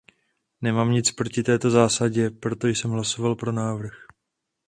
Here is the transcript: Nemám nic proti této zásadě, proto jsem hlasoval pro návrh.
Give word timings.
Nemám 0.61 0.91
nic 0.91 1.11
proti 1.11 1.43
této 1.43 1.69
zásadě, 1.69 2.29
proto 2.29 2.67
jsem 2.67 2.91
hlasoval 2.91 3.35
pro 3.35 3.51
návrh. 3.51 3.93